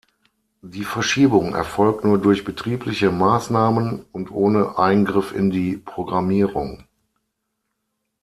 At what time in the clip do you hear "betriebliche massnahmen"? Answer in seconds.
2.43-4.03